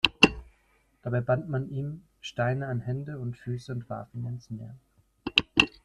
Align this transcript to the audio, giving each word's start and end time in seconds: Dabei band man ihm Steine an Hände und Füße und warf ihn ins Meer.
Dabei 1.03 1.21
band 1.21 1.47
man 1.47 1.69
ihm 1.69 2.01
Steine 2.21 2.65
an 2.65 2.79
Hände 2.79 3.19
und 3.19 3.37
Füße 3.37 3.71
und 3.71 3.87
warf 3.87 4.07
ihn 4.15 4.25
ins 4.25 4.49
Meer. 4.49 4.75